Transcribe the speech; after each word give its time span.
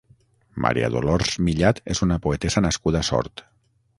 Maria 0.65 0.87
Dolors 0.95 1.35
Millat 1.49 1.83
és 1.95 2.03
una 2.07 2.19
poetessa 2.25 2.65
nascuda 2.69 3.05
a 3.05 3.09
Sort. 3.13 3.45